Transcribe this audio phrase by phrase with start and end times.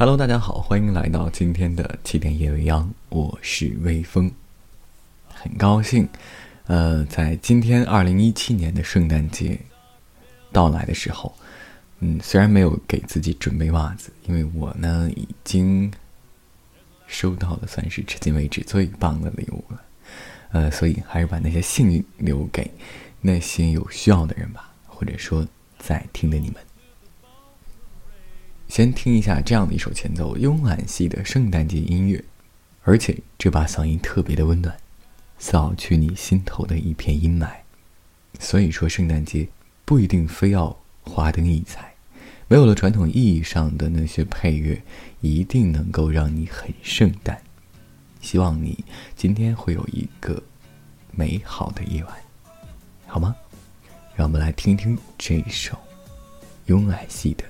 [0.00, 4.32] Hello，大家好，欢迎来到今天的起点夜未央，我是微风，
[5.28, 6.08] 很高兴，
[6.68, 9.60] 呃，在今天二零一七年的圣诞节
[10.50, 11.34] 到来的时候，
[11.98, 15.92] 嗯，虽然没有给自己准备袜子，因为我呢已经
[17.06, 19.82] 收到了算是至今为止最棒的礼物了，
[20.52, 22.70] 呃，所以还是把那些幸运留给
[23.20, 25.46] 那些有需要的人吧，或者说
[25.78, 26.69] 在听的你们。
[28.70, 32.22] 先听一下这样的一首前奏，慵懒系的圣诞节音乐，
[32.84, 34.76] 而且这把嗓音特别的温暖，
[35.40, 37.50] 扫去你心头的一片阴霾。
[38.38, 39.48] 所以说，圣诞节
[39.84, 41.92] 不一定非要花灯异彩，
[42.46, 44.80] 没有了传统意义上的那些配乐，
[45.20, 47.42] 一定能够让你很圣诞。
[48.20, 48.84] 希望你
[49.16, 50.40] 今天会有一个
[51.10, 52.14] 美好的夜晚，
[53.08, 53.34] 好吗？
[54.14, 55.76] 让我们来听听这首
[56.68, 57.49] 慵懒系的。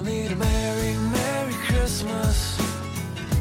[0.00, 2.58] all need a merry, merry Christmas.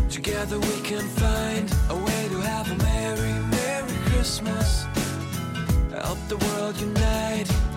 [0.09, 4.85] Together we can find a way to have a merry, merry Christmas.
[5.91, 7.69] Help the world unite.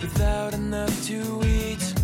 [0.00, 1.94] Without enough to eat.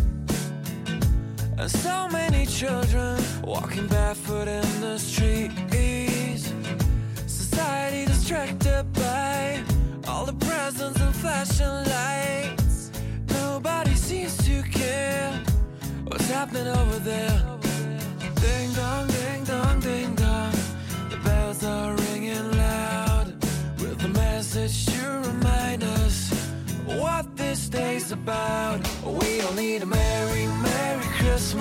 [1.57, 6.53] And so many children walking barefoot in the streets.
[7.27, 9.63] Society distracted by
[10.07, 12.91] all the presents and flashing lights.
[13.29, 15.31] Nobody seems to care
[16.05, 17.37] what's happening over there.
[18.35, 20.20] Ding dong, ding dong, ding dong.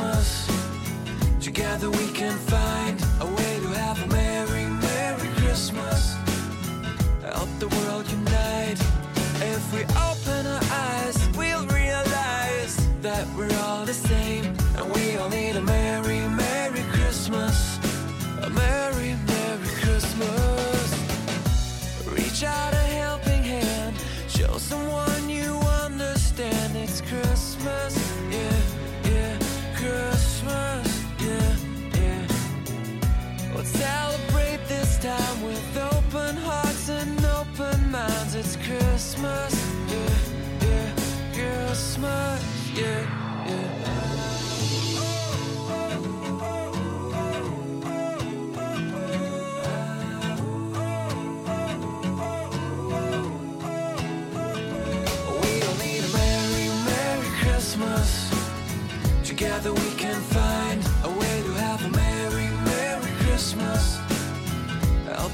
[0.01, 0.49] Christmas.
[1.41, 2.37] Together we can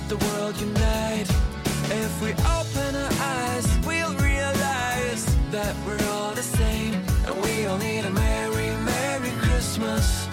[0.07, 1.29] the world unite.
[1.89, 6.93] If we open our eyes, we'll realize that we're all the same.
[7.25, 10.28] And we all need a merry, merry Christmas.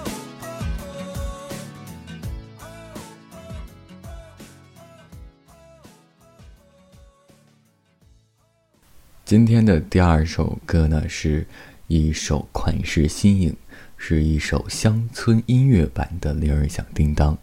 [9.25, 11.47] 今天的第二首歌呢，是
[11.88, 13.56] 一首款式新颖，
[13.96, 17.34] 是一首乡村音乐版的《铃儿响叮当》。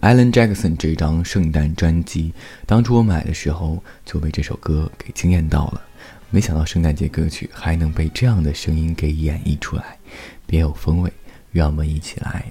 [0.00, 2.32] Alan Jackson 这张圣诞专辑，
[2.66, 5.82] 当初我买的时候就被这首歌给惊艳到了。
[6.30, 9.98] 没想到圣诞节歌曲还能被这样的声音给演绎出来，
[10.46, 11.12] 别有风味。
[11.50, 12.44] 让我们一起来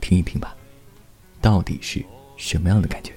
[0.00, 0.54] 听一听吧，
[1.40, 2.04] 到底是
[2.36, 3.12] 什么样的感觉？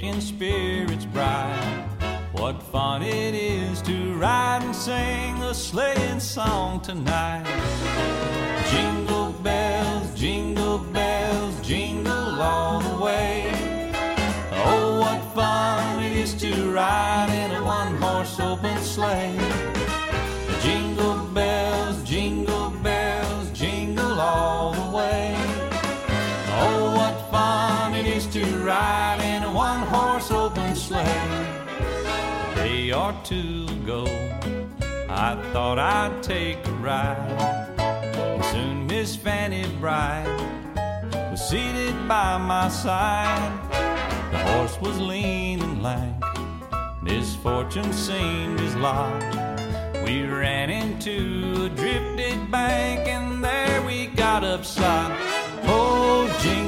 [0.00, 1.88] Making spirits bright.
[2.32, 7.44] What fun it is to ride and sing a sleighing song tonight.
[8.70, 13.50] Jingle bells, jingle bells, jingle all the way.
[14.52, 19.47] Oh, what fun it is to ride in a one horse open sleigh.
[33.28, 34.04] Day go.
[35.08, 37.74] I thought I'd take a ride.
[37.78, 40.26] And soon Miss Fanny Bright
[41.30, 43.52] was seated by my side.
[44.30, 46.22] The horse was lean and lank,
[47.02, 49.22] misfortune seemed his lot.
[50.04, 55.12] We ran into a drifted bank and there we got upside.
[55.64, 56.67] Oh, jingle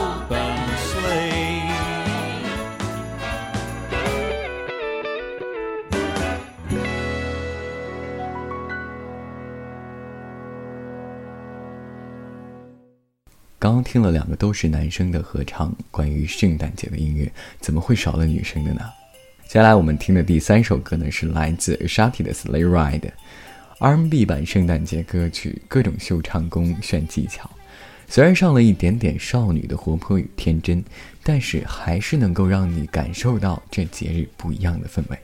[13.61, 18.81] 刚刚听了两个都是男生的合唱，关于圣诞节的音乐，怎么会少了女生的呢？
[19.47, 22.99] 接下来我们听的第三首歌呢，是来自 Shati 的《Sleigh Ride》
[23.77, 27.47] ，R&B 版圣诞节歌曲，各种秀唱功、炫技巧。
[28.07, 30.83] 虽然上了一点点少女的活泼与天真，
[31.21, 35.19] 但是还是能够让你感受到这节日不一样的氛围。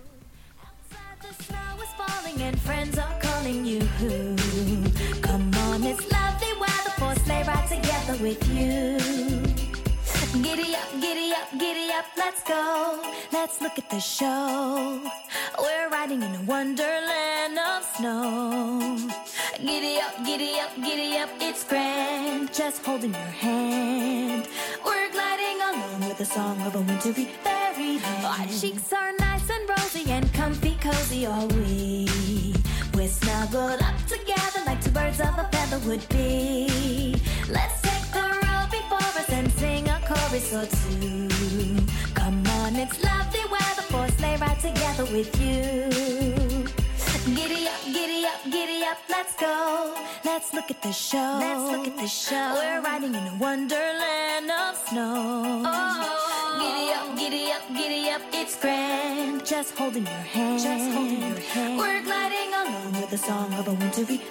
[5.24, 6.47] come on, it's lovely weather for a
[7.28, 8.98] sleigh ride together with you.
[10.42, 12.64] Giddy up, giddy up, giddy up, let's go.
[13.34, 15.02] Let's look at the show.
[15.60, 18.98] We're riding in a wonderland of snow.
[19.60, 22.54] Giddy up, giddy up, giddy up, it's grand.
[22.54, 24.48] Just holding your hand.
[24.86, 28.26] We're gliding along with the song of a wintry fairyland.
[28.36, 32.08] Our cheeks are nice and rosy and comfy, cozy all we.
[32.94, 34.56] We're snuggled up together
[34.98, 37.16] birds of a feather would be.
[37.57, 41.30] Let's take the road before us and sing a chorus or two.
[42.19, 45.64] Come on, it's lovely weather for a sleigh ride together with you.
[47.38, 49.56] Giddy up, giddy up, giddy up, let's go.
[50.26, 51.31] Let's look at the show.
[51.45, 52.48] Let's look at the show.
[52.60, 55.64] We're riding in a wonderland of snow.
[55.66, 56.28] Oh.
[56.62, 59.45] Giddy up, giddy up, giddy up, it's grand.
[59.45, 60.60] Just holding your hand.
[60.60, 61.78] Just holding your hand.
[61.78, 64.21] We're gliding along with the song of a wintry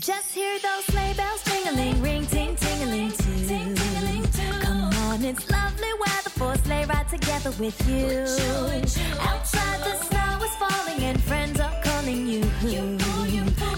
[0.00, 4.52] Just hear those sleigh bells jingling, ring ting tingling too.
[4.60, 8.20] Come on, it's lovely weather for a sleigh ride together with you.
[9.20, 10.17] Outside the snow
[10.58, 12.42] falling and friends are calling you.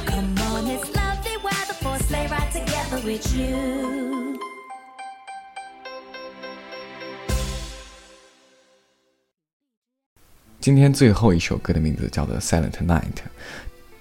[0.07, 4.39] Come on, it's lovely weather for sleigh ride together with you.
[10.61, 13.01] 今天最后一首歌的名字叫做《Silent Night》。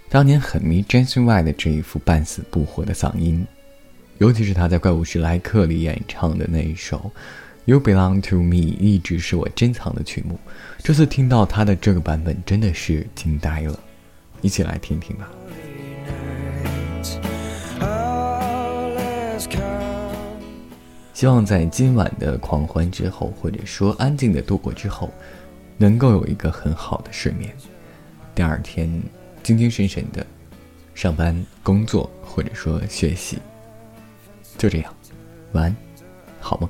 [0.10, 3.46] 当年很迷 Jason Y 的这一副半死不活的嗓音，
[4.18, 6.98] 尤其是他在《怪物史莱克》里演唱的那一首
[7.66, 10.40] 《You Belong to Me》，一直是我珍藏的曲目。
[10.80, 13.80] 这次听到他的这个版本，真的是惊呆了。
[14.42, 15.30] 一起来听听吧。
[21.14, 25.14] 希望在今晚的狂欢之后，或者说安静的度过之后，
[25.78, 27.54] 能够有一个很好的睡眠，
[28.34, 28.90] 第二天
[29.44, 30.26] 精精神神的
[30.96, 33.38] 上班、工作或者说学习。
[34.58, 34.94] 就这样，
[35.52, 35.76] 晚安，
[36.40, 36.70] 好梦。